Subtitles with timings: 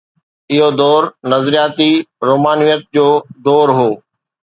[0.51, 1.91] اهو دور نظرياتي
[2.27, 3.07] رومانويت جو
[3.45, 3.89] دور هو.